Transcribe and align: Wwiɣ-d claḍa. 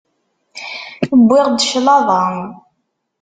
Wwiɣ-d 1.19 1.59
claḍa. 1.69 2.21